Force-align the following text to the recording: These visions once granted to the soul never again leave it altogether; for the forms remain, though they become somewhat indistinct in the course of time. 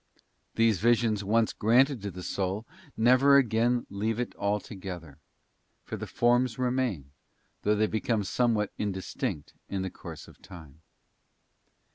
These 0.55 0.79
visions 0.79 1.23
once 1.23 1.53
granted 1.53 2.01
to 2.01 2.09
the 2.09 2.23
soul 2.23 2.65
never 2.97 3.37
again 3.37 3.85
leave 3.87 4.19
it 4.19 4.33
altogether; 4.35 5.19
for 5.83 5.95
the 5.95 6.07
forms 6.07 6.57
remain, 6.57 7.11
though 7.61 7.75
they 7.75 7.85
become 7.85 8.23
somewhat 8.23 8.73
indistinct 8.79 9.53
in 9.69 9.83
the 9.83 9.91
course 9.91 10.27
of 10.27 10.41
time. 10.41 10.81